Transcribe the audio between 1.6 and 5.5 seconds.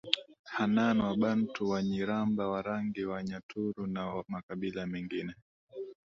Wanyiramba Warangi Wanyaturu na makabila mengine